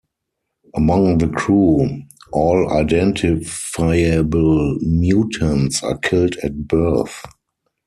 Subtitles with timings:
[0.75, 1.87] Among the crew,
[2.33, 7.21] all identifiable mutants are killed at birth.